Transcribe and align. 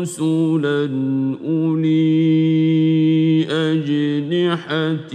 رسلا 0.00 0.80
أولي 1.44 2.08
أجنحة 3.50 5.12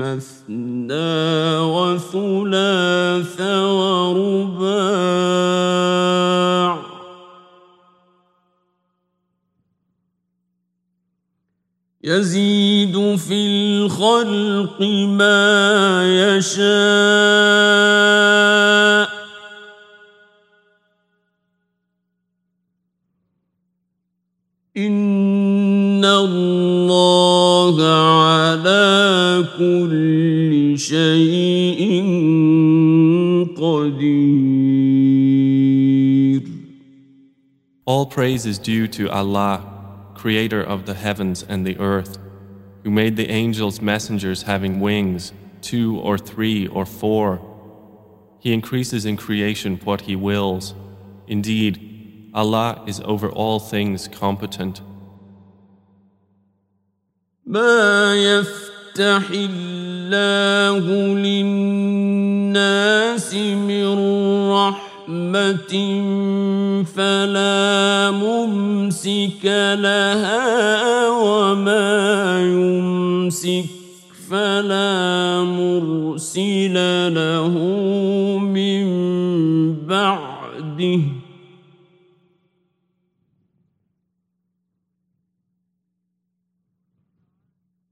مثنى 0.00 1.12
وثلاث 1.58 3.09
يزيد 12.10 12.96
في 13.16 13.34
الخلق 13.34 14.82
ما 15.06 16.02
يشاء. 16.36 16.70
إن 24.76 26.04
الله 26.04 27.76
على 28.18 29.44
كل 29.58 30.78
شيء 30.78 31.82
قدير. 33.54 34.50
All 37.86 38.06
praise 38.06 38.46
is 38.46 38.58
due 38.58 38.88
to 38.88 39.08
Allah, 39.10 39.79
creator 40.19 40.61
of 40.61 40.85
the 40.85 40.93
heavens 40.93 41.43
and 41.47 41.65
the 41.65 41.77
earth, 41.79 42.17
who 42.83 42.91
made 42.91 43.15
the 43.17 43.29
angels 43.29 43.81
messengers 43.81 44.43
having 44.43 44.79
wings, 44.79 45.33
two 45.61 45.97
or 45.99 46.17
three 46.17 46.67
or 46.67 46.85
four. 46.85 47.41
He 48.39 48.53
increases 48.53 49.05
in 49.05 49.17
creation 49.17 49.79
what 49.83 50.01
He 50.01 50.15
wills. 50.15 50.73
Indeed, 51.27 52.31
Allah 52.33 52.83
is 52.85 52.99
over 53.01 53.29
all 53.29 53.59
things 53.59 54.07
competent. 54.07 54.81
ما 57.47 58.15
يفتح 58.15 59.29
الله 59.29 60.79
للناس 61.15 62.65
من 63.33 63.97
رحمة 65.10 65.74
فلا 66.84 68.10
ممسك 68.10 69.44
لها 69.74 71.08
وما 71.10 72.40
يمسك 72.46 73.64
فلا 74.30 75.42
مرسل 75.42 76.74
له 77.14 77.54
من 78.38 78.86
بعده. 79.86 81.00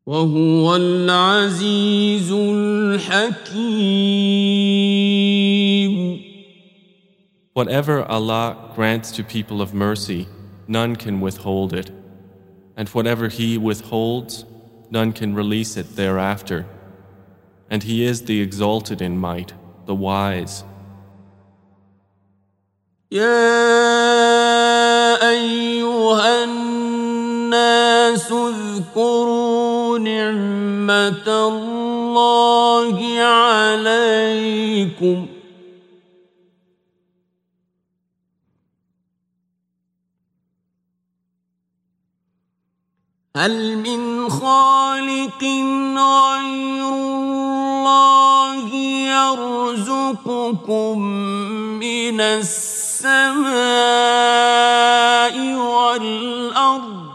وهو 0.07 0.77
العزيز 0.77 2.33
الحكيم. 2.33 3.49
Whatever 7.58 8.04
Allah 8.04 8.72
grants 8.76 9.12
to 9.12 9.24
people 9.24 9.62
of 9.62 9.74
mercy, 9.74 10.28
none 10.68 10.96
can 10.96 11.22
withhold 11.22 11.74
it. 11.74 11.92
And 12.76 12.90
whatever 12.90 13.28
He 13.28 13.58
withholds, 13.58 14.46
none 14.90 15.14
can 15.14 15.36
release 15.36 15.78
it 15.78 15.96
thereafter. 15.96 16.66
And 17.70 17.84
He 17.84 18.04
is 18.06 18.24
the 18.24 18.42
exalted 18.42 19.02
in 19.02 19.18
might, 19.18 19.54
the 19.86 19.96
wise. 19.96 20.64
يا 23.12 23.54
أيها 25.30 26.44
الناس 26.44 28.32
اذكروا 28.32 30.00
نعمة 30.00 31.28
الله 31.28 33.20
عليكم 33.22 34.24
هل 43.39 43.77
من 43.77 44.31
خالق 44.31 45.43
غير 45.43 46.89
الله 46.89 48.75
يرزقكم 49.15 50.99
من 51.79 52.21
السماء 52.21 53.47
والأرض؟ 55.55 57.09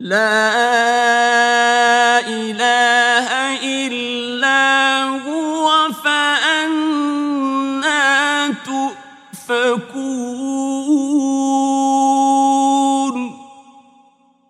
لا 0.00 0.48
إله 2.28 3.37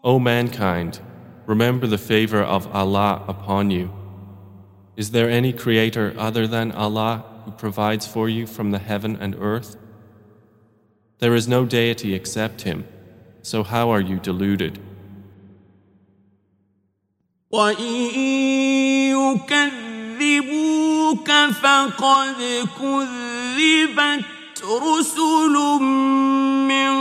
O 0.08 0.20
mankind, 0.20 1.00
remember 1.46 1.88
the 1.88 1.98
favor 1.98 2.42
of 2.42 2.68
Allah 2.76 3.24
upon 3.28 3.72
you. 3.72 3.92
Is 4.96 5.12
there 5.12 5.30
any 5.30 5.54
creator 5.54 6.14
other 6.18 6.46
than 6.46 6.72
Allah 6.72 7.24
who 7.46 7.52
provides 7.52 8.06
for 8.06 8.28
you 8.30 8.46
from 8.46 8.72
the 8.72 8.80
heaven 8.80 9.18
and 9.20 9.36
earth? 9.40 9.78
There 11.20 11.36
is 11.36 11.48
no 11.48 11.66
deity 11.66 12.14
except 12.14 12.62
Him, 12.64 12.86
so 13.42 13.64
how 13.64 13.90
are 13.90 14.02
you 14.02 14.20
deluded? 14.20 14.80
وإن 17.54 18.10
يكذبوك 20.20 21.30
فقد 21.62 22.36
كذبت 22.80 24.26
رسل 24.64 25.56
من 26.68 26.94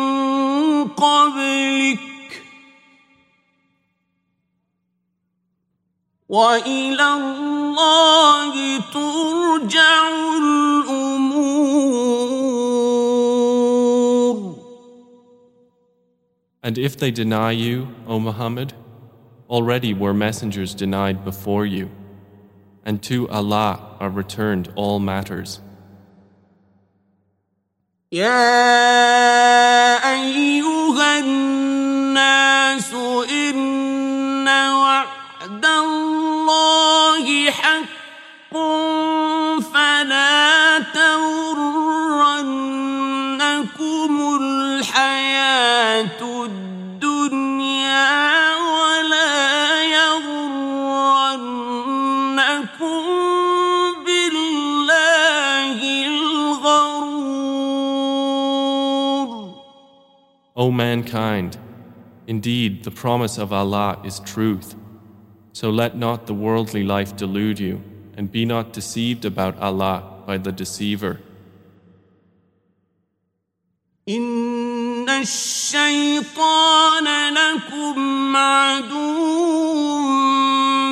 قبلك 0.89 2.13
وإلى 6.29 7.15
الله 7.15 8.79
ترجع 8.93 10.09
الأمور 10.39 11.63
And 16.65 16.79
if 16.79 16.97
they 16.97 17.11
deny 17.11 17.51
you, 17.51 17.89
O 18.07 18.21
Muhammad, 18.21 18.73
already 19.51 19.93
were 19.93 20.15
messengers 20.15 20.75
denied 20.75 21.25
before 21.25 21.67
you, 21.67 21.91
and 22.85 23.03
to 23.03 23.29
Allah 23.29 23.97
are 23.99 24.09
returned 24.11 24.73
all 24.77 25.01
matters. 25.01 25.61
يا 28.13 28.39
أيها 30.13 31.19
الناس 31.19 32.56
الله 36.57 37.51
حق 37.51 38.55
فلا 39.73 40.79
تغرنكم 40.79 41.33
الحياة 44.41 46.21
الدنيا 46.45 48.11
ولا 48.57 49.83
يغرنكم 49.85 50.63
بالله 54.07 55.79
الغرور 56.07 57.33
O 60.55 60.71
mankind, 60.71 61.57
indeed 62.27 62.85
the 62.85 62.91
promise 62.91 63.39
of 63.39 63.53
Allah 63.53 63.99
is 64.05 64.21
truth. 64.21 64.77
So 65.57 65.71
let 65.71 65.97
not 65.97 66.27
the 66.27 66.35
worldly 66.35 66.83
life 66.83 67.17
delude 67.17 67.59
you, 67.61 67.83
and 68.17 68.33
be 68.33 68.45
not 68.45 68.73
deceived 68.73 69.25
about 69.25 69.59
Allah 69.59 70.03
by 70.27 70.39
the 70.39 70.53
deceiver. 70.53 71.21
إن 74.09 75.09
الشيطان 75.09 77.05
لكم 77.35 78.37
عدو 78.37 79.13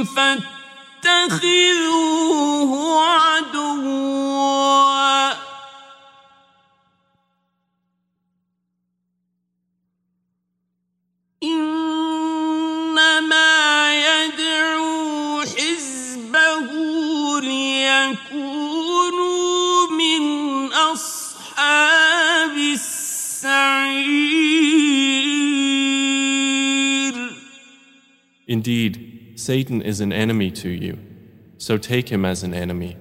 فاتخذوه 0.04 1.70
عدوا 3.02 4.33
Indeed, 28.64 29.32
Satan 29.36 29.82
is 29.82 30.00
an 30.00 30.12
enemy 30.12 30.50
to 30.52 30.68
you, 30.68 30.98
so 31.58 31.78
take 31.78 32.08
him 32.08 32.24
as 32.24 32.42
an 32.42 32.54
enemy. 32.54 32.96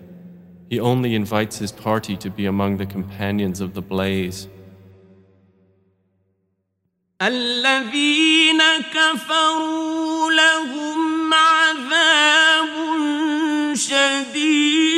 He 0.69 0.79
only 0.79 1.15
invites 1.15 1.57
his 1.57 1.71
party 1.71 2.15
to 2.17 2.29
be 2.29 2.45
among 2.45 2.77
the 2.77 2.85
companions 2.85 3.59
of 3.59 3.73
the 3.73 3.81
blaze. 3.81 4.47
الذين 7.21 8.61
كفروا 8.93 10.31
لهم 10.31 11.33
عذاب 11.33 12.69
شديد 13.75 14.92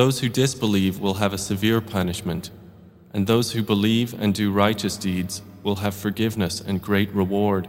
Those 0.00 0.20
who 0.20 0.30
disbelieve 0.30 0.98
will 0.98 1.12
have 1.20 1.34
a 1.34 1.36
severe 1.36 1.82
punishment, 1.82 2.50
and 3.12 3.26
those 3.26 3.52
who 3.52 3.62
believe 3.62 4.18
and 4.18 4.32
do 4.32 4.50
righteous 4.50 4.96
deeds 4.96 5.42
will 5.62 5.76
have 5.76 5.94
forgiveness 5.94 6.58
and 6.58 6.80
great 6.80 7.12
reward. 7.12 7.68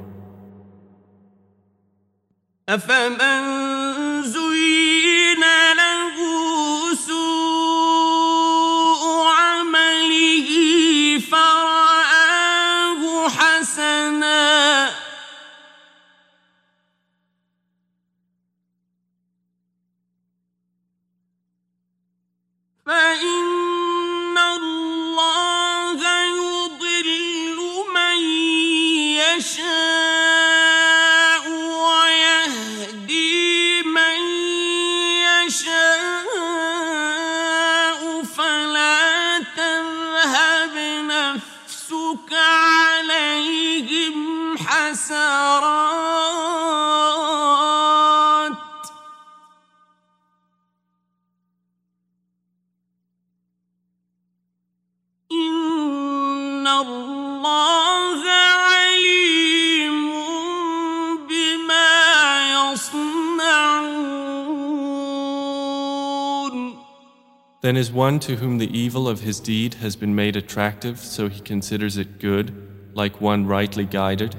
is 67.81 67.92
one 67.92 68.19
to 68.19 68.36
whom 68.36 68.60
the 68.60 68.78
evil 68.78 69.10
of 69.10 69.22
his 69.22 69.39
deed 69.39 69.74
has 69.74 69.95
been 69.95 70.13
made 70.13 70.36
attractive 70.36 71.00
so 71.00 71.28
he 71.28 71.42
considers 71.42 71.98
it 71.98 72.19
good, 72.19 72.54
like 72.94 73.19
one 73.19 73.48
rightly 73.48 73.86
guided? 73.86 74.36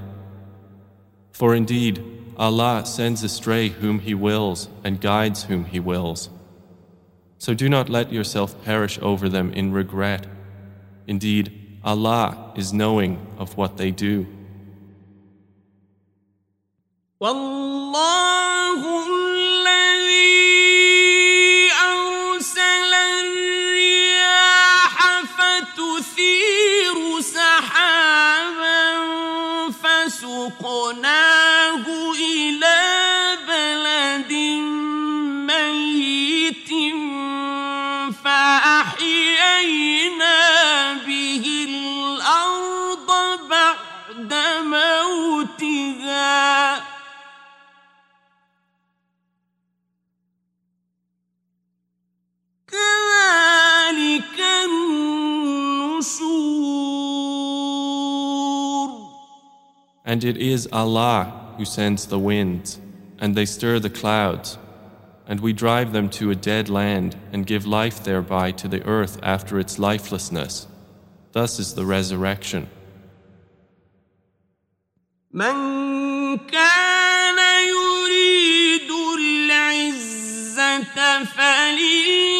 For 1.33 1.53
indeed, 1.53 2.00
Allah 2.37 2.87
sends 2.87 3.25
astray 3.25 3.69
whom 3.69 3.99
He 3.99 4.15
wills 4.15 4.69
and 4.85 5.00
guides 5.00 5.43
whom 5.44 5.65
He 5.65 5.81
wills. 5.81 6.31
So 7.39 7.53
do 7.53 7.69
not 7.69 7.89
let 7.89 8.12
yourself 8.12 8.65
perish 8.65 8.97
over 9.03 9.29
them 9.29 9.53
in 9.53 9.73
regret. 9.73 10.29
Indeed, 11.09 11.81
Allah 11.83 12.53
is 12.55 12.73
knowing 12.73 13.27
of 13.39 13.56
what 13.56 13.77
they 13.77 13.91
do. 13.91 14.29
And 60.12 60.24
it 60.24 60.38
is 60.38 60.69
Allah 60.71 61.54
who 61.57 61.66
sends 61.66 62.06
the 62.06 62.19
winds, 62.19 62.80
and 63.19 63.36
they 63.36 63.45
stir 63.45 63.80
the 63.80 63.90
clouds, 63.90 64.57
and 65.28 65.42
we 65.42 65.54
drive 65.54 65.92
them 65.92 66.09
to 66.12 66.31
a 66.31 66.36
dead 66.36 66.69
land 66.69 67.18
and 67.33 67.45
give 67.45 67.66
life 67.66 68.04
thereby 68.04 68.52
to 68.52 68.68
the 68.68 68.83
earth 68.86 69.19
after 69.21 69.59
its 69.59 69.78
lifelessness. 69.78 70.68
Thus 71.33 71.59
is 71.59 71.74
the 71.74 71.86
resurrection. 71.86 72.68
من 75.33 76.38
كان 76.38 77.40
يريد 77.68 78.92
العزة 79.19 81.24
فلله 81.24 82.38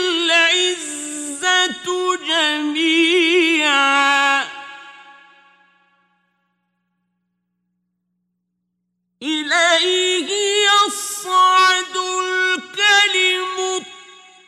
العزة 0.00 1.86
جميعا 2.28 4.23
إليه 9.25 10.29
يصعد 10.65 11.97
الكلم 11.97 13.59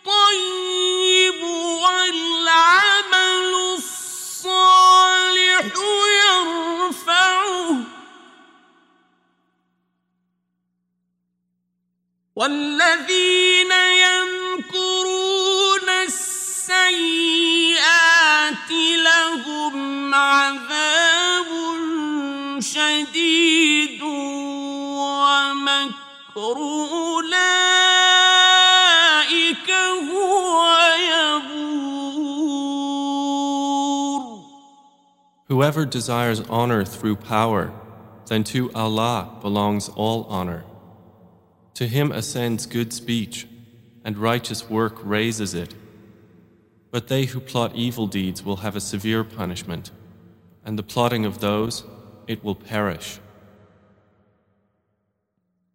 الطيب 0.05 1.43
والعمل 1.83 3.53
الصالح 3.75 5.65
يرفعه. 6.25 7.83
والذين 12.35 13.71
يمكرون 13.71 14.16
Whoever 35.47 35.85
desires 35.87 36.41
honor 36.41 36.85
through 36.85 37.15
power, 37.15 37.73
then 38.27 38.43
to 38.43 38.71
Allah 38.73 39.39
belongs 39.41 39.89
all 39.89 40.25
honor. 40.25 40.63
To 41.73 41.87
Him 41.87 42.11
ascends 42.11 42.67
good 42.67 42.93
speech, 42.93 43.47
and 44.05 44.15
righteous 44.19 44.69
work 44.69 44.97
raises 45.03 45.55
it. 45.55 45.73
But 46.91 47.07
they 47.07 47.25
who 47.25 47.39
plot 47.39 47.75
evil 47.75 48.05
deeds 48.05 48.43
will 48.43 48.57
have 48.57 48.75
a 48.75 48.79
severe 48.79 49.23
punishment, 49.23 49.89
and 50.63 50.77
the 50.77 50.83
plotting 50.83 51.25
of 51.25 51.39
those, 51.39 51.83
it 52.27 52.43
will 52.43 52.53
perish. 52.53 53.19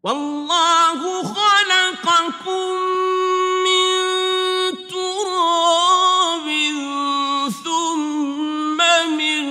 والله 0.03 1.23
خلقكم 1.23 2.75
من 3.63 3.93
ثم 7.51 8.79
من 9.17 9.45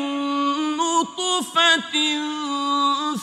نطفة 0.78 1.96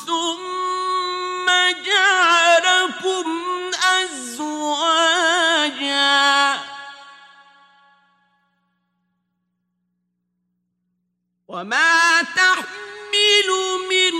ثم 0.06 1.46
جعلكم 1.86 3.26
أزواجا. 4.00 5.38
وما 11.48 12.22
تحمل 12.22 13.48
من 13.90 14.17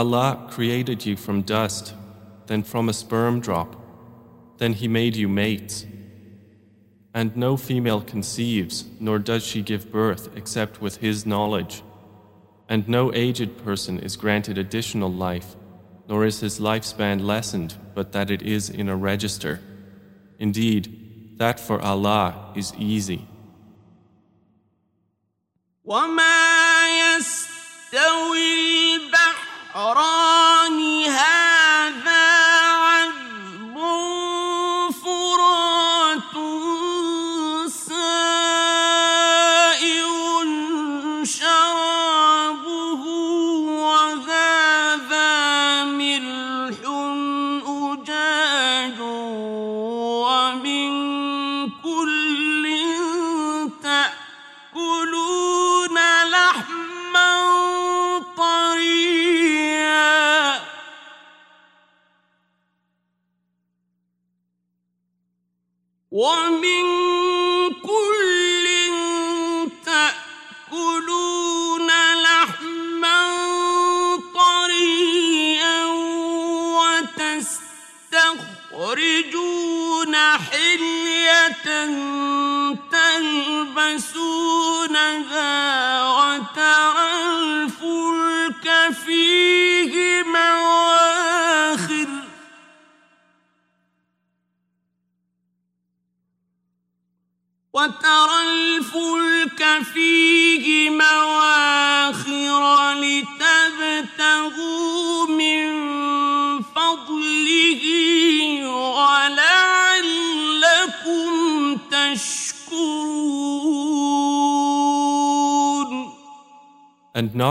Allah 0.00 0.48
created 0.50 1.06
you 1.06 1.16
from 1.16 1.42
dust, 1.42 1.94
then 2.46 2.62
from 2.62 2.88
a 2.88 2.92
sperm 2.92 3.40
drop. 3.40 3.76
Then 4.58 4.74
He 4.74 4.88
made 4.88 5.16
you 5.16 5.28
mates. 5.28 5.86
And 7.14 7.36
no 7.36 7.56
female 7.56 8.02
conceives, 8.02 8.84
nor 9.00 9.18
does 9.18 9.46
she 9.46 9.62
give 9.62 9.90
birth 9.90 10.28
except 10.36 10.80
with 10.80 10.98
His 10.98 11.24
knowledge. 11.26 11.82
And 12.68 12.88
no 12.88 13.12
aged 13.14 13.58
person 13.64 13.98
is 14.00 14.16
granted 14.16 14.58
additional 14.58 15.12
life, 15.12 15.54
nor 16.08 16.24
is 16.24 16.40
his 16.40 16.58
lifespan 16.58 17.24
lessened, 17.24 17.76
but 17.94 18.12
that 18.12 18.30
it 18.30 18.42
is 18.42 18.68
in 18.70 18.88
a 18.88 18.96
register. 18.96 19.60
Indeed, 20.38 21.38
that 21.38 21.60
for 21.60 21.80
Allah 21.80 22.52
is 22.54 22.72
easy. 22.78 23.26
وما 25.84 26.86
يستوي 27.16 28.79
حرام. 29.81 30.50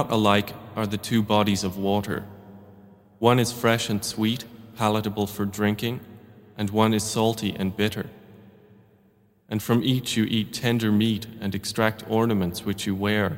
not 0.10 0.12
alike 0.12 0.52
are 0.76 0.88
the 0.88 0.98
two 0.98 1.22
bodies 1.22 1.64
of 1.64 1.78
water. 1.78 2.26
One 3.20 3.40
is 3.40 3.52
fresh 3.54 3.88
and 3.90 4.04
sweet, 4.04 4.44
palatable 4.76 5.28
for 5.28 5.46
drinking, 5.46 6.00
and 6.58 6.72
one 6.72 6.94
is 6.94 7.04
salty 7.04 7.56
and 7.56 7.78
bitter. 7.78 8.10
And 9.48 9.62
from 9.62 9.84
each 9.84 10.18
you 10.18 10.26
eat 10.26 10.54
tender 10.54 10.92
meat 10.92 11.28
and 11.40 11.54
extract 11.54 12.04
ornaments 12.10 12.66
which 12.66 12.88
you 12.88 12.96
wear, 12.96 13.38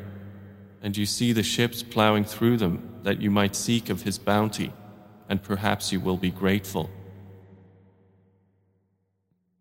and 0.82 0.96
you 0.96 1.06
see 1.06 1.34
the 1.34 1.44
ships 1.44 1.84
plowing 1.84 2.24
through 2.24 2.58
them 2.58 2.76
that 3.04 3.22
you 3.22 3.30
might 3.30 3.54
seek 3.56 3.90
of 3.90 4.04
his 4.04 4.18
bounty, 4.18 4.72
and 5.28 5.44
perhaps 5.44 5.92
you 5.92 6.00
will 6.00 6.18
be 6.18 6.32
grateful. 6.32 6.90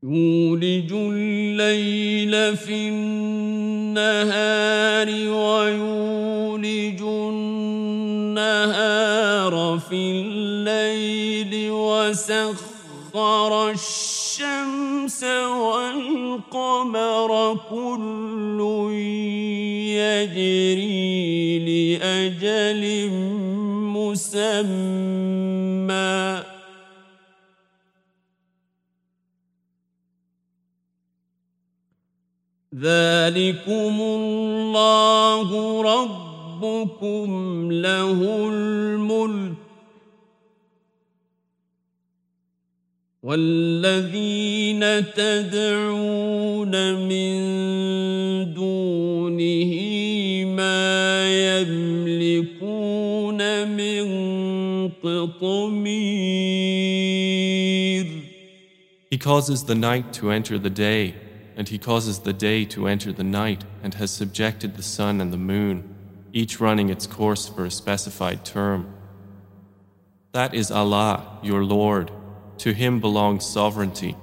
يولج 0.03 0.93
الليل 0.93 2.57
في 2.57 2.89
النهار 2.89 4.29
ويولج 5.09 6.20
النهار 8.32 9.54
في 9.90 10.22
الليل 10.26 11.72
وسخر 11.72 13.52
الشمس 13.70 15.24
والقمر 15.64 17.32
كل 17.70 18.60
يجري 20.02 21.60
لأجل 22.00 22.84
مسمى. 23.96 25.32
ذلكم 32.76 33.96
الله 34.02 35.50
ربكم 36.64 37.72
له 37.72 38.50
الملك 38.50 39.54
والذين 43.24 45.14
تدعون 45.14 46.74
من 47.08 48.54
دون 48.54 48.82
دونه 49.32 49.74
ما 50.46 51.62
يملكون 51.62 53.40
من 53.68 54.06
قطمير 55.04 56.12
He 59.12 59.18
causes 59.18 59.66
the 59.66 59.76
night 59.76 60.14
to 60.14 60.32
enter 60.32 60.58
the 60.58 60.70
day, 60.70 61.16
and 61.58 61.68
He 61.68 61.78
causes 61.78 62.20
the 62.20 62.32
day 62.32 62.64
to 62.66 62.88
enter 62.88 63.12
the 63.12 63.26
night, 63.26 63.66
and 63.84 63.94
has 63.96 64.10
subjected 64.10 64.78
the 64.78 64.84
sun 64.84 65.20
and 65.20 65.34
the 65.34 65.38
moon, 65.38 65.84
each 66.34 66.60
running 66.60 66.90
its 66.90 67.08
course 67.08 67.48
for 67.48 67.66
a 67.66 67.72
specified 67.72 68.46
term. 68.46 68.94
That 70.32 70.54
is 70.54 70.72
Allah, 70.72 71.40
your 71.44 71.64
Lord. 71.64 72.12
To 72.60 72.74
Him 72.74 73.00
belongs 73.00 73.46
sovereignty. 73.46 74.16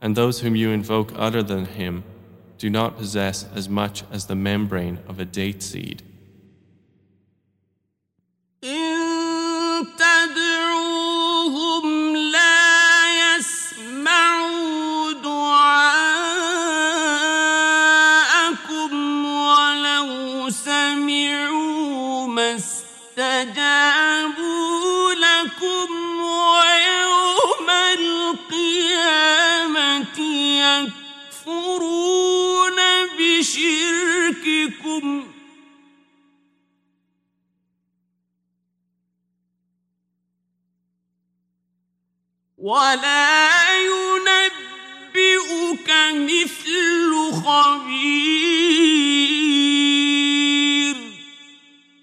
And 0.00 0.16
those 0.16 0.40
whom 0.40 0.56
you 0.56 0.70
invoke 0.70 1.12
other 1.16 1.42
than 1.42 1.66
Him 1.66 2.04
do 2.58 2.68
not 2.68 2.98
possess 2.98 3.46
as 3.54 3.68
much 3.68 4.02
as 4.10 4.26
the 4.26 4.34
membrane 4.34 4.98
of 5.08 5.20
a 5.20 5.24
date 5.24 5.62
seed. 5.62 6.02
بشرككم 34.47 35.25
ولا 42.57 43.49
ينبئك 43.85 44.69
مثل 46.15 47.11
خبير 47.43 48.23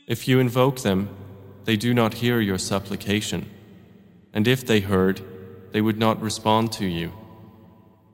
If 0.07 0.27
you 0.27 0.41
invoke 0.41 0.81
them, 0.81 1.09
they 1.67 1.77
do 1.77 1.95
not 1.95 2.15
hear 2.15 2.41
your 2.41 2.59
supplication. 2.59 3.49
And 4.35 4.49
if 4.49 4.67
they 4.67 4.81
heard, 4.81 5.21
they 5.71 5.81
would 5.81 5.99
not 5.99 6.21
respond 6.21 6.73
to 6.73 6.85
you. 6.85 7.13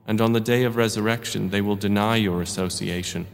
And 0.05 0.21
on 0.21 0.33
the 0.33 0.39
day 0.39 0.63
of 0.63 0.75
resurrection, 0.75 1.49
they 1.49 1.59
will 1.59 1.75
deny 1.75 2.17
your 2.17 2.43
association. 2.43 3.25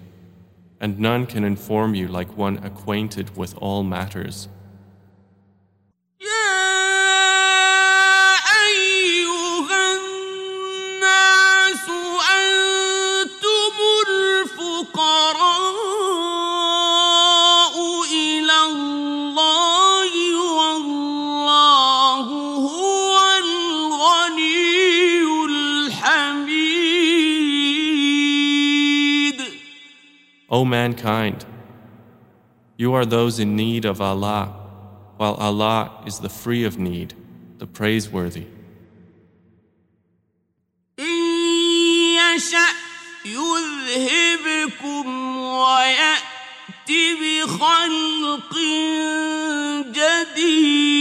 And 0.81 0.99
none 0.99 1.27
can 1.27 1.45
inform 1.45 1.95
you 1.95 2.09
like 2.09 2.37
one 2.37 2.59
acquainted 2.59 3.37
with 3.37 3.57
all 3.59 3.83
matters. 3.83 4.49
O 30.58 30.66
mankind, 30.66 31.46
you 32.78 32.94
are 32.94 33.06
those 33.06 33.40
in 33.40 33.56
need 33.56 33.86
of 33.86 34.02
Allah, 34.02 34.54
while 35.18 35.36
Allah 35.36 36.04
is 36.06 36.20
the 36.20 36.30
free 36.30 36.64
of 36.64 36.78
need, 36.78 37.14
the 37.58 37.68
praiseworthy. 37.68 38.48
إن 41.00 42.36
يشأ 42.36 42.68
يذهبكم 43.26 45.08
ويأت 45.38 46.90
بخلق 47.22 48.54
جديد 49.92 50.94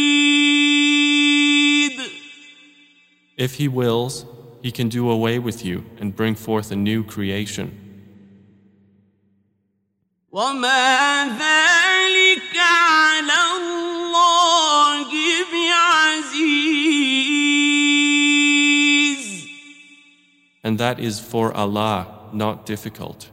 If 3.37 3.55
He 3.55 3.67
wills, 3.67 4.25
He 4.63 4.71
can 4.71 4.89
do 4.89 5.11
away 5.11 5.39
with 5.39 5.65
you 5.65 5.85
and 5.99 6.15
bring 6.15 6.35
forth 6.37 6.71
a 6.71 6.77
new 6.77 7.03
creation. 7.03 7.86
وما 10.38 11.26
ذلك 11.26 12.58
على 12.58 13.40
الله 13.58 15.10
بعزيز 15.52 16.78
And 20.64 20.78
that 20.78 21.00
is 21.00 21.20
for 21.20 21.52
Allah 21.58 22.06
not 22.34 22.66
difficult. 22.68 23.32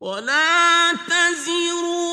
ولا 0.00 0.92
تزر 0.92 2.11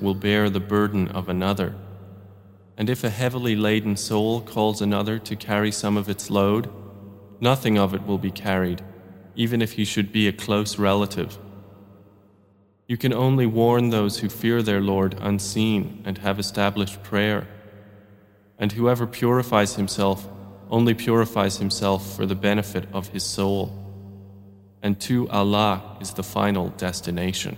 will 0.00 0.14
bear 0.14 0.50
the 0.50 0.60
burden 0.60 1.08
of 1.08 1.28
another. 1.28 1.74
And 2.76 2.88
if 2.88 3.04
a 3.04 3.10
heavily 3.10 3.56
laden 3.56 3.96
soul 3.96 4.40
calls 4.40 4.80
another 4.80 5.18
to 5.18 5.36
carry 5.36 5.70
some 5.70 5.96
of 5.96 6.08
its 6.08 6.30
load, 6.30 6.70
nothing 7.40 7.78
of 7.78 7.94
it 7.94 8.06
will 8.06 8.18
be 8.18 8.30
carried, 8.30 8.82
even 9.34 9.60
if 9.60 9.72
he 9.72 9.84
should 9.84 10.12
be 10.12 10.26
a 10.26 10.32
close 10.32 10.78
relative. 10.78 11.38
You 12.86 12.96
can 12.96 13.12
only 13.12 13.46
warn 13.46 13.90
those 13.90 14.18
who 14.18 14.28
fear 14.28 14.62
their 14.62 14.80
Lord 14.80 15.16
unseen 15.20 16.02
and 16.04 16.18
have 16.18 16.38
established 16.38 17.02
prayer. 17.02 17.46
And 18.58 18.72
whoever 18.72 19.06
purifies 19.06 19.76
himself 19.76 20.28
only 20.70 20.94
purifies 20.94 21.58
himself 21.58 22.16
for 22.16 22.26
the 22.26 22.34
benefit 22.34 22.86
of 22.92 23.08
his 23.08 23.24
soul. 23.24 23.76
And 24.82 24.98
to 25.02 25.28
Allah 25.28 25.98
is 26.00 26.14
the 26.14 26.22
final 26.22 26.70
destination. 26.70 27.56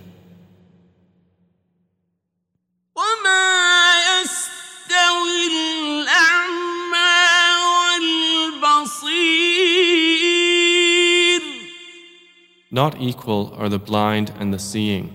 Not 12.73 12.99
equal 12.99 13.53
are 13.55 13.69
the 13.69 13.77
blind 13.77 14.33
and 14.39 14.51
the 14.51 14.57
seeing. 14.57 15.13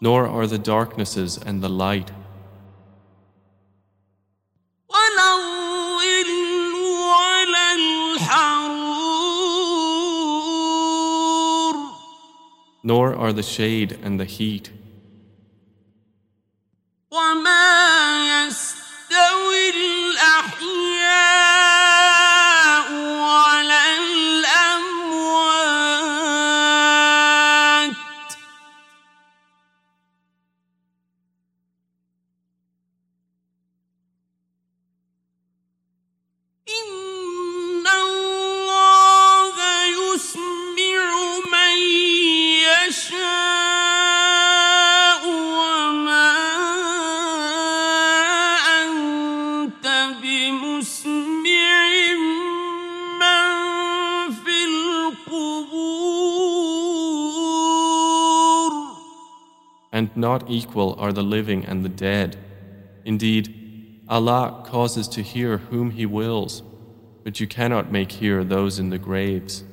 Nor 0.00 0.26
are 0.26 0.46
the 0.46 0.58
darknesses 0.58 1.36
and 1.36 1.62
the 1.62 1.68
light. 1.68 2.10
Nor 12.82 13.14
are 13.14 13.34
the 13.34 13.42
shade 13.42 13.98
and 14.02 14.18
the 14.18 14.24
heat. 14.24 14.70
and 59.98 60.16
not 60.16 60.48
equal 60.48 60.94
are 61.00 61.12
the 61.12 61.24
living 61.24 61.64
and 61.64 61.84
the 61.84 61.88
dead. 61.88 62.36
Indeed, 63.04 64.04
Allah 64.08 64.62
causes 64.64 65.08
to 65.08 65.22
hear 65.22 65.58
whom 65.58 65.90
He 65.90 66.06
wills, 66.06 66.62
but 67.24 67.40
you 67.40 67.48
cannot 67.48 67.90
make 67.90 68.12
hear 68.12 68.44
those 68.44 68.78
in 68.78 68.90
the 68.90 68.98
graves. 68.98 69.64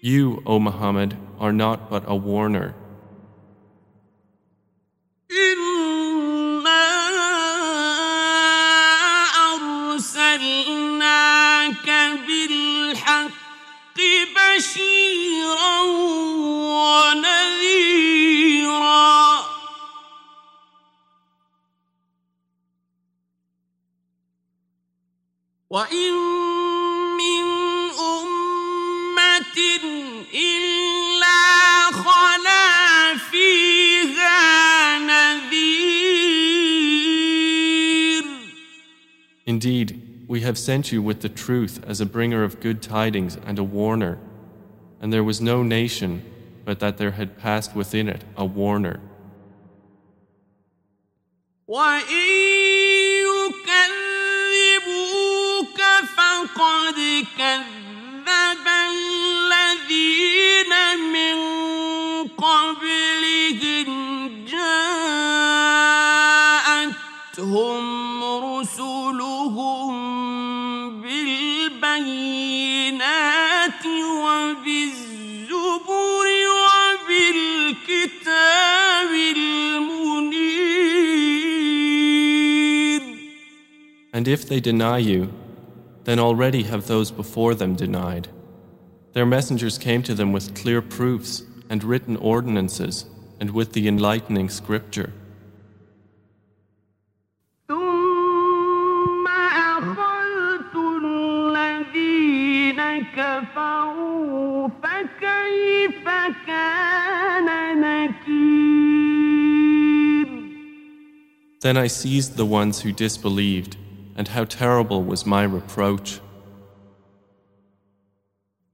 You, 0.00 0.42
O 0.44 0.58
Muhammad, 0.58 1.16
are 1.38 1.52
not 1.52 1.88
but 1.88 2.02
a 2.08 2.16
warner. 2.16 2.74
sent 40.65 40.91
you 40.91 41.01
with 41.01 41.21
the 41.21 41.29
truth 41.29 41.83
as 41.87 42.01
a 42.01 42.05
bringer 42.05 42.43
of 42.43 42.59
good 42.59 42.81
tidings 42.81 43.37
and 43.45 43.57
a 43.59 43.63
warner, 43.63 44.17
and 44.99 45.11
there 45.11 45.23
was 45.23 45.39
no 45.41 45.63
nation 45.63 46.21
but 46.65 46.79
that 46.79 46.97
there 46.97 47.11
had 47.11 47.37
passed 47.37 47.75
within 47.75 48.07
it 48.07 48.23
a 48.37 48.45
warner. 48.45 48.99
وإن 51.67 52.27
يكذبوك 54.51 55.79
فقد 56.15 56.97
كذب 57.37 57.84
And 84.26 84.32
if 84.32 84.48
they 84.48 84.58
deny 84.58 84.98
you, 84.98 85.32
then 86.02 86.18
already 86.18 86.64
have 86.64 86.88
those 86.88 87.12
before 87.12 87.54
them 87.54 87.76
denied. 87.76 88.26
Their 89.12 89.24
messengers 89.24 89.78
came 89.78 90.02
to 90.02 90.14
them 90.14 90.32
with 90.32 90.52
clear 90.52 90.82
proofs 90.82 91.44
and 91.70 91.84
written 91.84 92.16
ordinances 92.16 93.04
and 93.38 93.52
with 93.52 93.72
the 93.72 93.86
enlightening 93.86 94.48
scripture. 94.48 95.12
Then 111.60 111.76
I 111.76 111.86
seized 111.86 112.36
the 112.36 112.44
ones 112.44 112.80
who 112.80 112.90
disbelieved 112.90 113.76
and 114.15 114.27
how 114.27 114.45
terrible 114.45 115.03
was 115.03 115.25
my 115.25 115.43
reproach. 115.43 116.19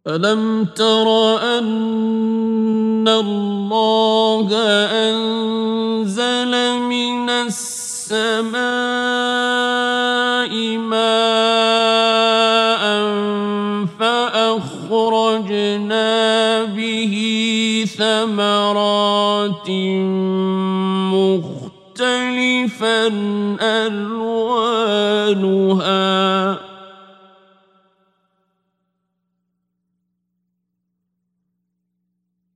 ألم 0.08 0.66
تر 0.76 1.08
أن 1.58 3.08
الله 3.08 4.50
أنزل 5.10 6.80
من 6.80 7.30
السماء 7.30 8.58
ماء 10.78 12.84
فأخرجنا 14.00 16.04
به 16.64 17.14
ثمرات 17.98 19.70
مختلفا 22.63 23.07
ألوانها؟ 23.87 24.73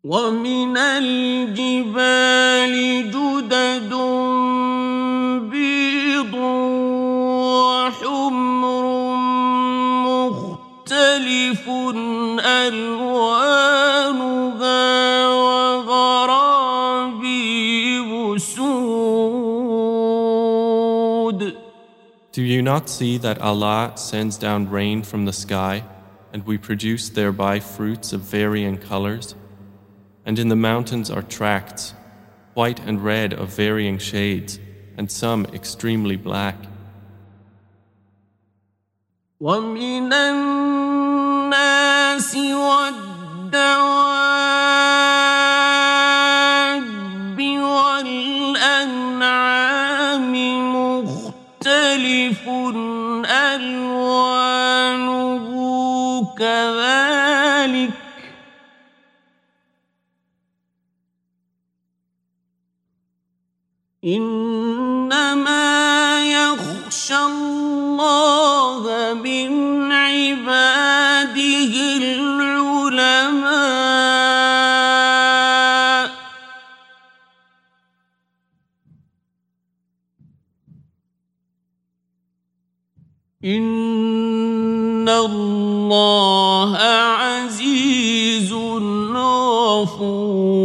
ومن 0.04 0.76
الجبال 0.76 2.74
جدد 3.10 3.92
not 22.65 22.89
see 22.89 23.17
that 23.17 23.39
Allah 23.39 23.93
sends 23.95 24.37
down 24.37 24.69
rain 24.69 25.03
from 25.03 25.25
the 25.25 25.33
sky, 25.33 25.83
and 26.33 26.45
we 26.45 26.57
produce 26.57 27.09
thereby 27.09 27.59
fruits 27.59 28.13
of 28.13 28.21
varying 28.21 28.77
colors? 28.77 29.35
And 30.25 30.37
in 30.39 30.49
the 30.49 30.55
mountains 30.55 31.09
are 31.09 31.23
tracts, 31.23 31.93
white 32.53 32.79
and 32.79 33.03
red 33.03 33.33
of 33.33 33.49
varying 33.49 33.97
shades, 33.97 34.59
and 34.97 35.11
some 35.11 35.45
extremely 35.53 36.15
black. 36.15 36.55
ومن 39.41 40.13
الناس 40.13 41.55
والدواب 42.35 44.04
إنما 64.06 65.66
يخشى 66.22 67.18
الله 67.18 69.14
من 69.14 69.92
عباده 69.92 71.74
العلماء. 71.98 73.26
إن 83.44 85.08
الله 85.08 86.76
عزيز 86.76 88.52
غفور 89.86 90.55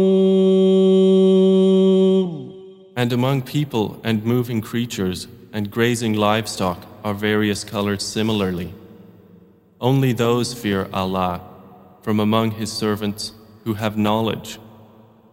And 3.01 3.13
among 3.13 3.43
people 3.43 3.99
and 4.03 4.23
moving 4.23 4.61
creatures 4.61 5.27
and 5.53 5.69
grazing 5.69 6.13
livestock 6.13 6.85
are 7.03 7.13
various 7.13 7.63
colors 7.63 8.03
similarly. 8.03 8.73
Only 9.79 10.13
those 10.13 10.53
fear 10.53 10.89
Allah 10.91 11.41
from 12.01 12.19
among 12.19 12.51
His 12.51 12.71
servants 12.71 13.33
who 13.63 13.75
have 13.75 13.97
knowledge. 13.97 14.59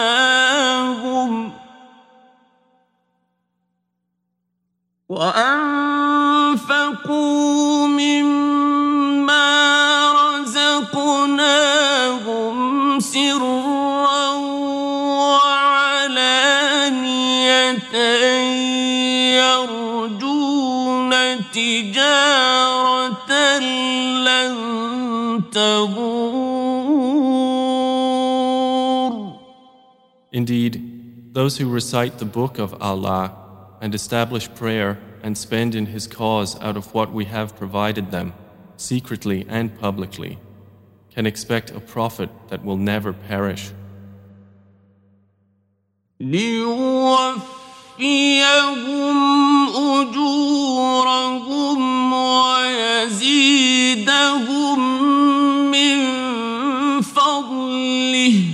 وأنفقوا 5.08 5.83
تجارة 21.53 23.31
لن 24.25 24.53
تبور 25.51 26.99
Indeed, 30.31 31.33
those 31.33 31.57
who 31.57 31.67
recite 31.67 32.19
the 32.19 32.25
book 32.25 32.59
of 32.59 32.79
Allah 32.81 33.33
and 33.81 33.95
establish 33.95 34.53
prayer 34.53 34.99
and 35.23 35.37
spend 35.37 35.75
in 35.75 35.87
His 35.87 36.07
cause 36.07 36.59
out 36.61 36.77
of 36.77 36.93
what 36.93 37.11
we 37.11 37.25
have 37.25 37.55
provided 37.55 38.11
them, 38.11 38.33
secretly 38.77 39.45
and 39.49 39.77
publicly, 39.79 40.37
can 41.13 41.25
expect 41.25 41.71
a 41.71 41.79
profit 41.79 42.29
that 42.49 42.63
will 42.63 42.77
never 42.77 43.11
perish. 43.11 43.71
ليوفيهم 47.98 49.68
أجورهم 50.00 51.32
ويزيدهم 52.12 53.50
من 55.70 55.96
فضله 57.00 58.44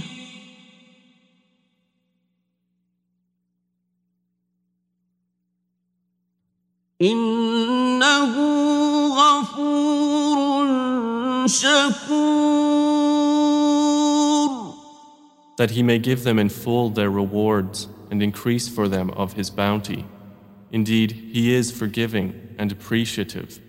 إنه 7.03 8.35
غفور 9.09 10.38
شكور 11.46 12.70
that 15.57 15.70
he 15.72 15.83
may 15.83 15.98
give 15.98 16.24
them 16.24 16.38
in 16.38 16.48
full 16.48 16.88
their 16.88 17.11
rewards. 17.11 17.87
and 18.10 18.21
increase 18.21 18.67
for 18.67 18.88
them 18.88 19.10
of 19.12 19.34
his 19.34 19.49
bounty. 19.49 20.05
Indeed, 20.71 21.12
he 21.31 21.53
is 21.53 21.71
forgiving 21.71 22.34
and 22.58 22.71
appreciative. 22.71 23.60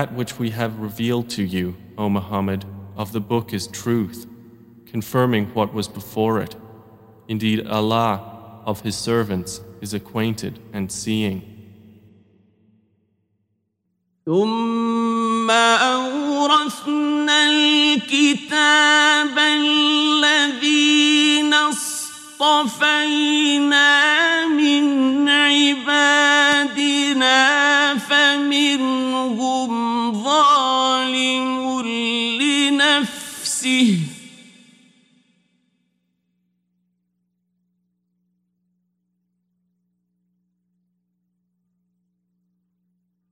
that 0.06 0.12
which 0.12 0.38
we 0.38 0.50
have 0.50 0.78
revealed 0.78 1.30
to 1.30 1.42
you, 1.42 1.76
O 1.96 2.08
Muhammad, 2.08 2.64
of 2.96 3.12
the 3.12 3.20
book 3.20 3.52
is 3.52 3.66
truth, 3.66 4.26
confirming 4.86 5.46
what 5.54 5.72
was 5.72 5.88
before 5.88 6.40
it. 6.40 6.56
Indeed, 7.28 7.66
Allah 7.66 8.60
of 8.66 8.82
His 8.82 8.96
servants 8.96 9.60
is 9.80 9.94
acquainted 9.94 10.58
and 10.72 10.90
seeing. 10.92 11.42
ثم 14.26 15.50
أورثنا 15.50 17.46
الكتاب 17.46 19.38
الذين 19.38 20.92
اصطفينا 22.42 23.36
من 24.46 25.28
عبادنا 25.28 26.52
فمنهم 27.98 29.75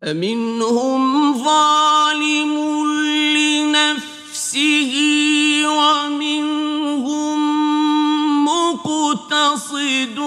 فمنهم 0.06 1.34
ظالم 1.44 2.54
لنفسه 3.38 4.94
ومنهم 5.65 7.39
مقتصد 8.46 10.18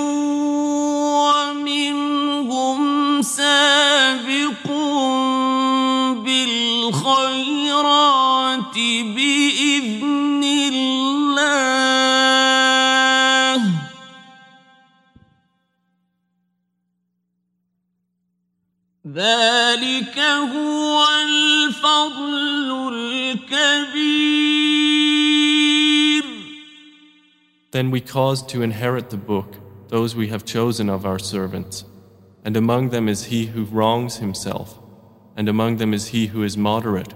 ومنهم 1.22 2.82
سابق 3.22 4.66
بالخيرات 6.24 7.54
بإذن 9.14 9.47
Then 27.77 27.91
we 27.91 28.01
caused 28.01 28.49
to 28.49 28.61
inherit 28.61 29.09
the 29.09 29.17
book 29.17 29.55
those 29.93 30.15
we 30.15 30.27
have 30.29 30.43
chosen 30.43 30.89
of 30.89 31.05
our 31.05 31.19
servants. 31.19 31.85
And 32.43 32.57
among 32.57 32.89
them 32.89 33.07
is 33.07 33.25
he 33.25 33.45
who 33.45 33.63
wrongs 33.65 34.17
himself, 34.17 34.79
and 35.37 35.47
among 35.47 35.77
them 35.77 35.93
is 35.93 36.07
he 36.07 36.27
who 36.27 36.41
is 36.43 36.57
moderate, 36.57 37.13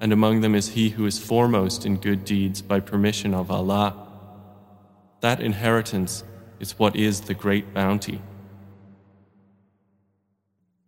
and 0.00 0.12
among 0.12 0.40
them 0.40 0.54
is 0.54 0.70
he 0.70 0.88
who 0.90 1.04
is 1.06 1.18
foremost 1.18 1.84
in 1.86 1.96
good 1.96 2.24
deeds 2.24 2.62
by 2.62 2.80
permission 2.80 3.34
of 3.34 3.50
Allah. 3.50 3.94
That 5.20 5.40
inheritance 5.40 6.24
is 6.58 6.78
what 6.78 6.96
is 6.96 7.20
the 7.22 7.34
great 7.34 7.74
bounty. 7.74 8.20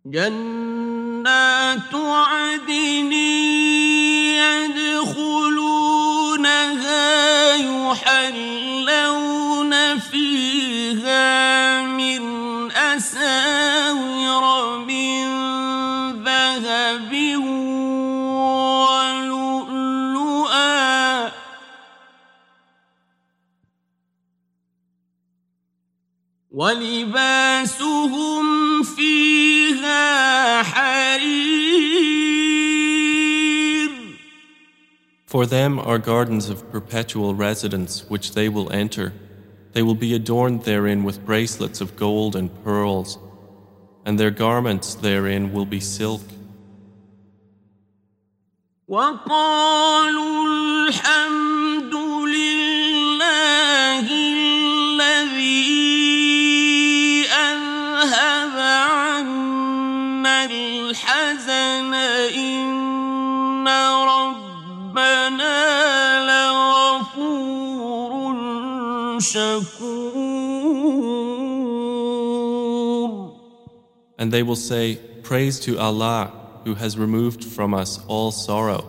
جنات 0.05 1.93
عدن 1.93 3.13
يدخلونها 4.79 5.55
يحلون 7.55 8.52
ولباسهم 26.53 28.43
فيها 28.83 30.63
حرير 30.63 32.29
For 35.25 35.45
them 35.45 35.77
are 35.77 35.99
gardens 35.99 36.49
of 36.49 36.71
perpetual 36.71 37.35
residence 37.35 38.03
which 38.09 38.33
they 38.33 38.49
will 38.49 38.71
enter. 38.71 39.13
They 39.73 39.83
will 39.83 39.93
be 39.93 40.15
adorned 40.15 40.63
therein 40.63 41.03
with 41.03 41.23
bracelets 41.23 41.81
of 41.81 41.95
gold 41.95 42.35
and 42.35 42.49
pearls, 42.63 43.19
and 44.05 44.19
their 44.19 44.31
garments 44.31 44.95
therein 44.95 45.53
will 45.53 45.67
be 45.67 45.79
silk. 45.79 46.23
وقالوا 48.87 50.87
الحمد 50.87 51.62
and 74.24 74.32
they 74.32 74.42
will 74.42 74.56
say, 74.56 74.96
Praise 75.22 75.60
to 75.60 75.78
Allah 75.78 76.32
who 76.64 76.76
has 76.76 76.96
removed 76.96 77.44
from 77.44 77.74
us 77.74 78.02
all 78.06 78.30
sorrow. 78.32 78.82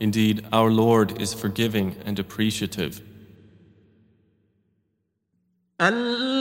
Indeed, 0.00 0.46
our 0.50 0.70
Lord 0.70 1.20
is 1.20 1.34
forgiving 1.34 1.94
and 2.06 2.18
appreciative. 2.18 3.02
Allah 5.78 6.31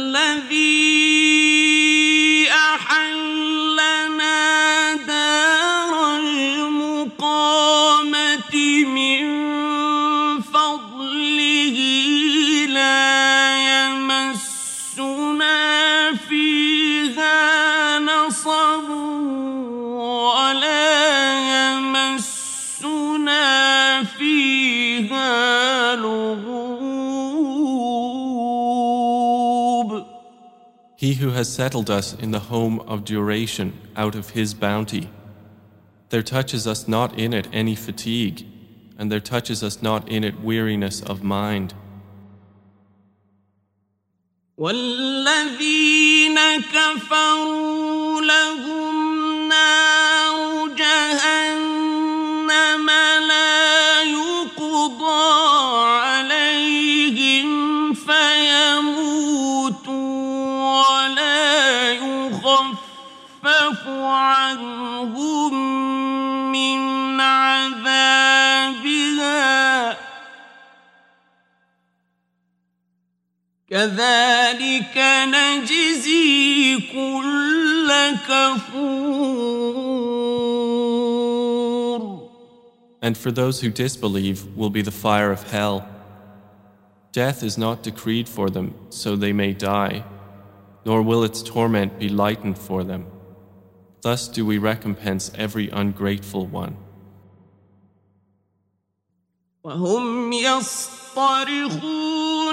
He 31.01 31.15
who 31.15 31.31
has 31.31 31.53
settled 31.53 31.91
us 31.91 32.15
in 32.15 32.31
the 32.31 32.39
home 32.39 32.81
of 32.81 33.05
duration 33.05 33.79
out 33.97 34.15
of 34.15 34.31
His 34.31 34.55
bounty. 34.55 35.11
There 36.09 36.23
touches 36.23 36.67
us 36.67 36.89
not 36.89 37.19
in 37.19 37.33
it 37.35 37.49
any 37.53 37.75
fatigue, 37.75 38.47
and 38.99 39.12
there 39.12 39.21
touches 39.21 39.62
us 39.62 39.83
not 39.83 40.09
in 40.09 40.25
it 40.25 40.41
weariness 40.41 41.03
of 41.03 41.23
mind. 41.23 41.75
والذين 44.59 46.39
كفروا 46.73 48.21
لهم 48.21 49.00
كذلك 73.71 74.99
نجزي 75.35 76.79
كل 76.93 77.91
كفور 78.29 79.87
And 83.03 83.17
for 83.17 83.31
those 83.31 83.61
who 83.61 83.71
disbelieve 83.71 84.57
will 84.57 84.71
be 84.71 84.83
the 84.83 84.91
fire 84.91 85.31
of 85.31 85.51
hell. 85.51 85.87
Death 87.12 87.43
is 87.43 87.57
not 87.57 87.83
decreed 87.83 88.29
for 88.29 88.51
them, 88.51 88.75
so 88.91 89.17
they 89.17 89.33
may 89.33 89.53
die, 89.53 90.05
nor 90.85 91.03
will 91.03 91.23
its 91.23 91.43
torment 91.43 91.99
be 91.99 92.09
lightened 92.09 92.59
for 92.59 92.85
them. 92.85 93.07
Thus 94.03 94.29
do 94.29 94.45
we 94.45 94.59
recompense 94.59 95.31
every 95.35 95.71
ungrateful 95.71 96.47
one. 96.47 96.77
وهم 99.65 100.33
يصطرخون 100.33 102.30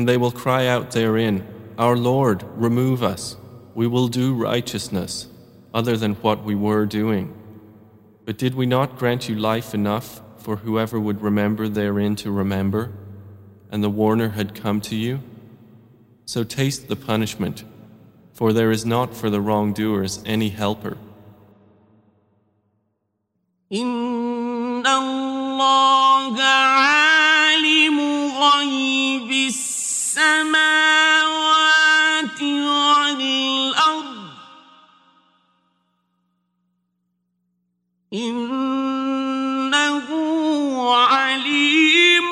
And 0.00 0.08
they 0.08 0.16
will 0.16 0.30
cry 0.30 0.66
out 0.66 0.90
therein, 0.90 1.46
Our 1.78 1.96
Lord, 1.96 2.44
remove 2.54 3.02
us. 3.02 3.36
We 3.74 3.86
will 3.86 4.08
do 4.08 4.34
righteousness, 4.34 5.28
other 5.72 5.96
than 5.96 6.14
what 6.16 6.44
we 6.44 6.54
were 6.54 6.86
doing. 6.86 7.34
But 8.24 8.38
did 8.38 8.54
we 8.54 8.66
not 8.66 8.98
grant 8.98 9.28
you 9.28 9.36
life 9.36 9.74
enough 9.74 10.20
for 10.38 10.56
whoever 10.56 10.98
would 10.98 11.22
remember 11.22 11.68
therein 11.68 12.16
to 12.16 12.30
remember? 12.30 12.92
And 13.70 13.82
the 13.82 13.90
warner 13.90 14.30
had 14.30 14.54
come 14.54 14.80
to 14.82 14.96
you? 14.96 15.20
So 16.24 16.42
taste 16.42 16.88
the 16.88 16.96
punishment, 16.96 17.64
for 18.32 18.52
there 18.52 18.70
is 18.70 18.84
not 18.84 19.14
for 19.14 19.30
the 19.30 19.40
wrongdoers 19.40 20.22
any 20.26 20.50
helper. 20.50 20.96
إن 23.72 24.86
الله 24.86 26.42
عالم 26.42 28.00
غيب 28.30 29.30
السماوات 29.30 29.69
والأرض 33.19 34.05
إنه 38.13 40.07
عليم 40.93 42.31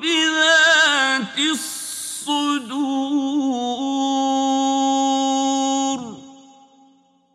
بذات 0.00 1.38
الصدور 1.38 2.84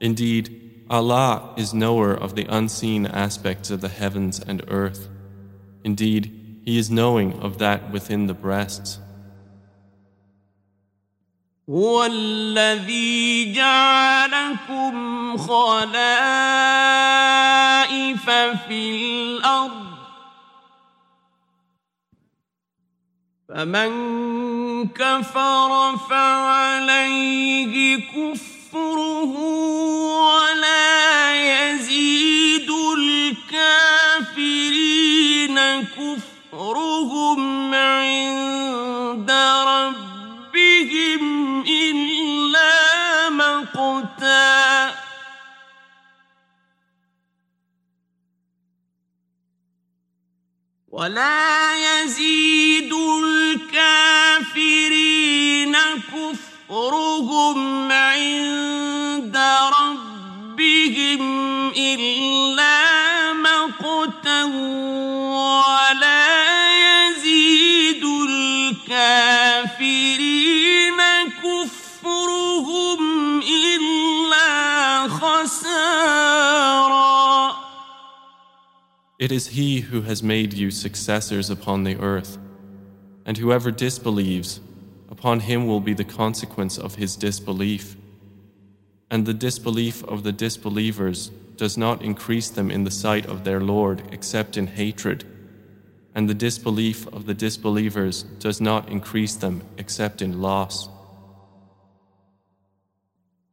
Indeed, 0.02 0.46
Allah 0.90 1.54
is 1.58 1.74
knower 1.74 2.14
of 2.14 2.36
the 2.36 2.46
unseen 2.46 3.06
aspects 3.06 3.70
of 3.70 3.82
the 3.82 3.90
heavens 3.90 4.40
and 4.40 4.64
earth. 4.70 5.10
Indeed, 5.84 6.39
He 6.66 6.78
is 6.78 6.90
knowing 6.90 7.34
of 7.40 7.58
that 7.60 7.92
within 7.92 8.28
the 8.28 8.34
breasts. 8.34 9.00
جعلكم 13.54 15.38
خلائف 15.38 16.30
في 18.68 18.92
الأرض 18.92 19.90
فمن 23.50 23.90
كفر 24.88 25.98
فعليه 26.10 27.98
كفره 27.98 29.34
ولا 30.24 30.90
ربهم 31.30 31.89
ولا 51.00 51.76
يزيد 52.04 52.94
الكافرين 53.74 54.68
كفرهم 56.12 57.92
عند 57.92 59.38
ربهم 59.82 61.22
إلا 61.78 62.78
مقتا 63.34 64.44
It 79.19 79.31
is 79.31 79.49
He 79.49 79.81
who 79.81 80.03
has 80.03 80.23
made 80.23 80.53
you 80.53 80.71
successors 80.71 81.51
upon 81.51 81.85
the 81.85 81.97
earth, 81.97 82.39
and 83.25 83.39
whoever 83.39 83.71
disbelieves, 83.71 84.61
upon 85.09 85.41
him 85.41 85.67
will 85.67 85.81
be 85.81 85.95
the 85.95 86.05
consequence 86.05 86.77
of 86.77 86.97
his 86.97 87.17
disbelief. 87.17 87.97
And 89.11 89.25
the 89.25 89.35
disbelief 89.35 90.03
of 90.05 90.25
the 90.25 90.33
disbelievers 90.33 91.31
does 91.57 91.79
not 91.79 92.03
increase 92.03 92.51
them 92.51 92.71
in 92.71 92.85
the 92.85 92.91
sight 92.91 93.27
of 93.27 93.45
their 93.45 93.61
Lord 93.61 94.03
except 94.11 94.57
in 94.57 94.67
hatred, 94.67 95.25
and 96.15 96.29
the 96.29 96.35
disbelief 96.35 97.07
of 97.09 97.27
the 97.27 97.35
disbelievers 97.35 98.25
does 98.41 98.61
not 98.61 98.89
increase 98.89 99.37
them 99.37 99.63
except 99.79 100.21
in 100.21 100.43
loss. 100.43 100.89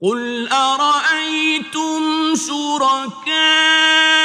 قل 0.02 0.48
أرأيتم 0.48 2.36
شركاءكم 2.36 4.25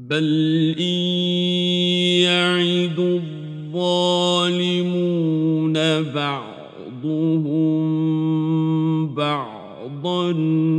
بل 0.00 0.74
إن 0.78 0.84
يعد 2.24 2.98
الظالمون 2.98 4.52
بعضهم 6.12 7.54
بعضا 9.14 10.30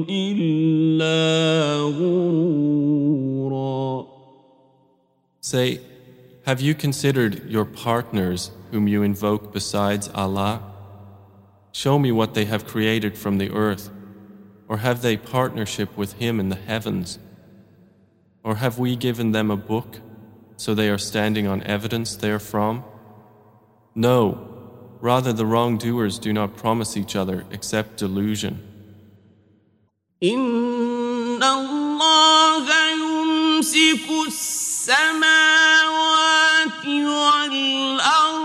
إلا 0.09 1.81
غرورا 1.99 3.01
Say, 5.43 5.81
have 6.45 6.61
you 6.61 6.73
considered 6.73 7.49
your 7.49 7.65
partners 7.65 8.51
whom 8.71 8.87
you 8.87 9.03
invoke 9.03 9.53
besides 9.53 10.09
Allah? 10.15 10.61
Show 11.71 11.99
me 11.99 12.11
what 12.11 12.33
they 12.33 12.45
have 12.45 12.65
created 12.65 13.17
from 13.17 13.37
the 13.37 13.51
earth, 13.51 13.89
or 14.67 14.77
have 14.77 15.01
they 15.01 15.17
partnership 15.17 15.97
with 15.97 16.13
Him 16.13 16.39
in 16.39 16.49
the 16.49 16.55
heavens? 16.55 17.19
Or 18.45 18.55
have 18.55 18.79
we 18.79 18.95
given 18.95 19.31
them 19.31 19.51
a 19.51 19.57
book, 19.57 19.99
so 20.57 20.73
they 20.73 20.89
are 20.89 20.97
standing 20.97 21.47
on 21.47 21.61
evidence 21.63 22.15
therefrom? 22.15 22.83
No, 23.93 24.47
rather 24.99 25.33
the 25.33 25.45
wrongdoers 25.45 26.17
do 26.19 26.33
not 26.33 26.55
promise 26.55 26.97
each 26.97 27.15
other 27.15 27.45
except 27.51 27.97
delusion. 27.97 28.59
إن 30.23 31.43
الله 31.43 32.67
يمسك 32.93 34.09
السماوات 34.27 35.81
والأرض 36.85 38.41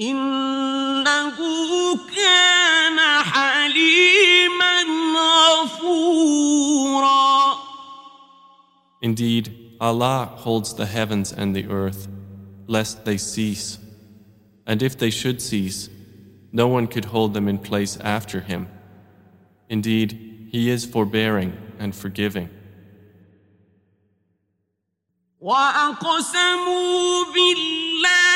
إنه 0.00 1.36
كان 2.16 2.98
حليما 3.22 4.82
غفورا 5.62 6.52
Indeed, 9.02 9.74
Allah 9.80 10.26
holds 10.36 10.74
the 10.74 10.86
heavens 10.86 11.32
and 11.32 11.56
the 11.56 11.66
earth, 11.68 12.06
lest 12.68 13.04
they 13.04 13.16
cease. 13.18 13.78
And 14.64 14.80
if 14.80 14.96
they 14.96 15.10
should 15.10 15.42
cease, 15.42 15.90
no 16.52 16.68
one 16.68 16.86
could 16.86 17.06
hold 17.06 17.34
them 17.34 17.48
in 17.48 17.58
place 17.58 17.98
after 17.98 18.40
Him. 18.40 18.68
Indeed, 19.68 20.48
He 20.52 20.70
is 20.70 20.84
forbearing 20.84 21.56
and 21.80 21.94
forgiving. 21.96 22.48
وأقسموا 25.40 27.24
بالله 27.34 28.35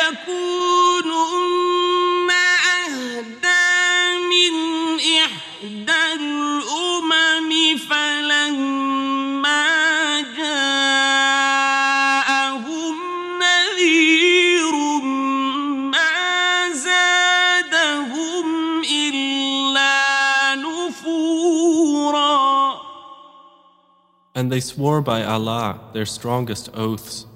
And 24.50 24.52
they 24.52 24.60
swore 24.60 25.00
by 25.00 25.24
Allah 25.24 25.80
their 25.92 26.06
strongest 26.06 26.70
oaths 26.74 27.26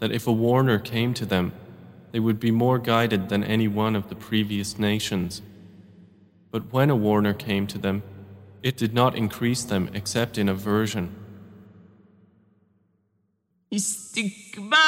that 0.00 0.12
if 0.12 0.26
a 0.26 0.32
warner 0.32 0.78
came 0.78 1.14
to 1.14 1.26
them, 1.26 1.52
they 2.12 2.20
would 2.20 2.40
be 2.40 2.50
more 2.50 2.78
guided 2.78 3.28
than 3.28 3.44
any 3.44 3.68
one 3.68 3.94
of 3.94 4.08
the 4.08 4.14
previous 4.14 4.78
nations. 4.78 5.42
But 6.50 6.72
when 6.72 6.90
a 6.90 6.96
warner 6.96 7.34
came 7.34 7.66
to 7.68 7.78
them, 7.78 8.02
It 8.60 8.76
did 8.76 8.92
not 8.92 9.14
increase 9.14 9.62
them 9.62 9.88
except 9.94 10.36
in 10.36 10.48
aversion. 10.48 11.14
استكبارا 13.72 14.78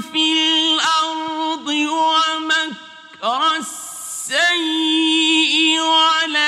في 0.00 0.32
الأرض 0.32 1.68
ومكر 1.68 3.56
السيء 3.56 4.40
ولا 5.80 6.47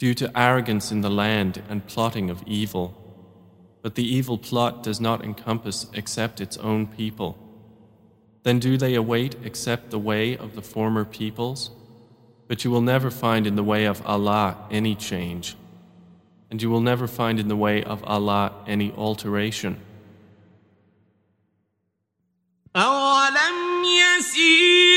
Due 0.00 0.14
to 0.14 0.30
arrogance 0.38 0.92
in 0.92 1.00
the 1.00 1.10
land 1.10 1.62
and 1.68 1.86
plotting 1.86 2.28
of 2.30 2.42
evil. 2.46 2.94
But 3.82 3.94
the 3.94 4.04
evil 4.04 4.36
plot 4.36 4.82
does 4.82 5.00
not 5.00 5.24
encompass 5.24 5.86
except 5.94 6.40
its 6.40 6.56
own 6.58 6.86
people. 6.86 7.38
Then 8.42 8.58
do 8.58 8.76
they 8.76 8.94
await 8.94 9.36
except 9.42 9.90
the 9.90 9.98
way 9.98 10.36
of 10.36 10.54
the 10.54 10.62
former 10.62 11.04
peoples? 11.04 11.70
But 12.48 12.64
you 12.64 12.70
will 12.70 12.80
never 12.80 13.10
find 13.10 13.46
in 13.46 13.56
the 13.56 13.64
way 13.64 13.86
of 13.86 14.04
Allah 14.06 14.56
any 14.70 14.94
change. 14.94 15.56
And 16.50 16.62
you 16.62 16.70
will 16.70 16.80
never 16.80 17.08
find 17.08 17.40
in 17.40 17.48
the 17.48 17.56
way 17.56 17.82
of 17.82 18.04
Allah 18.04 18.52
any 18.66 18.92
alteration. 18.92 19.80
أولم 22.76 23.84
يسيروا 23.84 24.89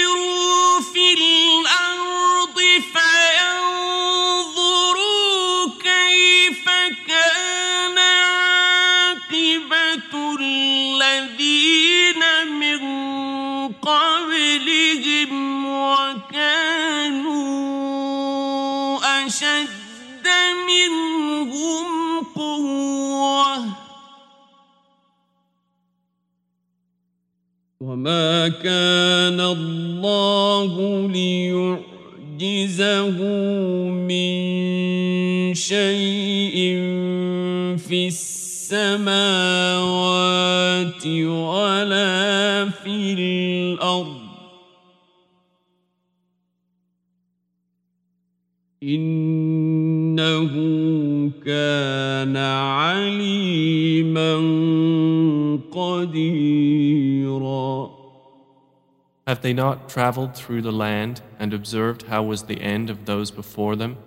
وما 27.95 28.49
كان 28.49 29.40
الله 29.40 30.74
ليعجزه 31.14 33.18
من 34.11 34.34
شيء 35.55 36.55
في 37.78 38.11
السماوات 38.11 39.14
ولا 41.07 42.66
في 42.82 43.14
الأرض. 43.14 44.24
إنه 48.82 50.51
كان 51.47 52.36
عليما 52.36 54.34
قديرا 55.72 56.53
Have 59.27 59.41
they 59.41 59.53
not 59.53 59.89
traveled 59.89 60.36
through 60.36 60.63
the 60.63 60.71
land 60.71 61.21
and 61.38 61.53
observed 61.53 62.03
how 62.03 62.23
was 62.23 62.43
the 62.43 62.61
end 62.61 62.89
of 62.89 63.05
those 63.05 63.32
before 63.32 63.75
them? 63.75 63.97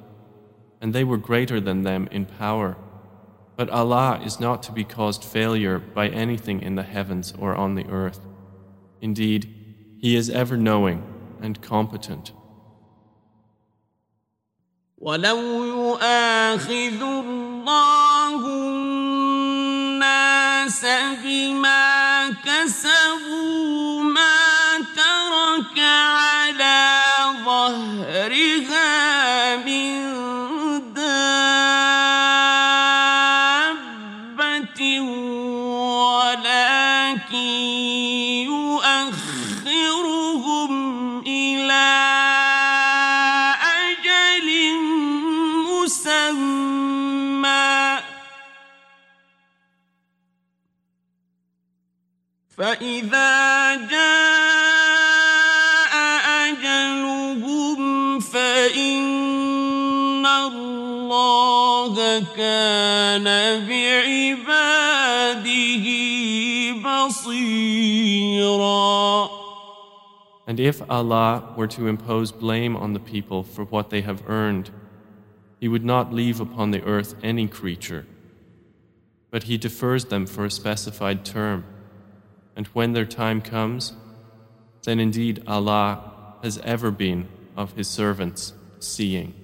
And 0.81 0.93
they 0.93 1.05
were 1.05 1.17
greater 1.17 1.61
than 1.61 1.83
them 1.83 2.09
in 2.11 2.27
power. 2.27 2.77
But 3.57 3.71
Allah 3.71 4.21
is 4.25 4.41
not 4.41 4.63
to 4.65 4.73
be 4.73 4.83
caused 4.83 5.23
failure 5.23 5.79
by 5.79 6.09
anything 6.09 6.61
in 6.61 6.75
the 6.75 6.83
heavens 6.83 7.33
or 7.39 7.55
on 7.55 7.77
the 7.77 7.87
earth. 7.89 8.27
Indeed, 9.01 9.55
He 10.01 10.17
is 10.17 10.29
ever 10.29 10.57
knowing 10.57 11.05
and 11.41 11.63
competent. 11.63 12.33
ولو 14.99 15.65
يؤاخذ 15.65 17.03
الله 17.03 18.47
الناس 18.47 20.87
بما 21.25 22.31
كسبوا 22.31 23.96
ما 23.96 23.96
ترك 23.96 23.96
على 25.80 27.02
ظهرها 27.46 28.88
من 29.56 30.14
دابة 30.94 31.22
ولكن 36.08 37.38
يؤخرهم 39.68 40.72
إلى 41.28 41.90
أجل 43.64 44.48
مسمى. 45.70 46.78
فإذا 52.58 53.76
جاء 53.76 54.37
الله 62.17 62.25
كان 62.37 63.25
بعباده 63.69 65.47
بصيرا 67.09 68.63
And 70.45 70.59
if 70.59 70.83
Allah 70.91 71.55
were 71.57 71.69
to 71.69 71.87
impose 71.87 72.33
blame 72.33 72.77
on 72.77 72.95
the 72.95 73.01
people 73.01 73.43
for 73.45 73.65
what 73.65 73.91
they 73.91 74.01
have 74.01 74.29
earned, 74.29 74.71
He 75.61 75.69
would 75.69 75.85
not 75.85 76.13
leave 76.13 76.41
upon 76.41 76.73
the 76.73 76.83
earth 76.83 77.15
any 77.23 77.47
creature. 77.47 78.07
But 79.31 79.45
He 79.45 79.57
defers 79.57 80.07
them 80.07 80.27
for 80.27 80.45
a 80.45 80.51
specified 80.51 81.25
term. 81.25 81.65
And 82.57 82.67
when 82.69 82.93
their 82.93 83.07
time 83.07 83.41
comes, 83.41 83.93
then 84.83 84.99
indeed 84.99 85.43
Allah 85.47 86.37
has 86.43 86.59
ever 86.59 86.91
been 86.91 87.29
of 87.57 87.75
His 87.75 87.89
servants 87.89 88.53
seeing. 88.81 89.35